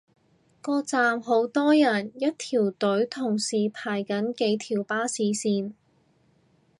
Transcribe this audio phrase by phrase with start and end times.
[0.63, 5.73] 個站好多人，一條隊同時排緊幾條巴士線